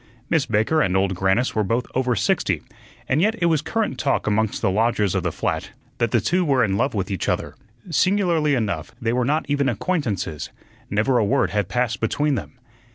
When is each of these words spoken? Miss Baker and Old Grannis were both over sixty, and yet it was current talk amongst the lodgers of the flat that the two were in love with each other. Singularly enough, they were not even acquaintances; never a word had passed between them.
Miss 0.31 0.47
Baker 0.47 0.81
and 0.81 0.97
Old 0.97 1.13
Grannis 1.13 1.53
were 1.53 1.63
both 1.63 1.85
over 1.93 2.15
sixty, 2.15 2.63
and 3.07 3.21
yet 3.21 3.35
it 3.39 3.45
was 3.45 3.61
current 3.61 3.99
talk 3.99 4.25
amongst 4.25 4.59
the 4.59 4.71
lodgers 4.71 5.13
of 5.13 5.21
the 5.21 5.31
flat 5.31 5.69
that 5.99 6.09
the 6.09 6.19
two 6.19 6.43
were 6.43 6.63
in 6.63 6.75
love 6.75 6.95
with 6.95 7.11
each 7.11 7.29
other. 7.29 7.53
Singularly 7.91 8.55
enough, 8.55 8.95
they 8.99 9.13
were 9.13 9.25
not 9.25 9.45
even 9.47 9.69
acquaintances; 9.69 10.49
never 10.89 11.19
a 11.19 11.23
word 11.23 11.51
had 11.51 11.69
passed 11.69 11.99
between 11.99 12.33
them. 12.33 12.53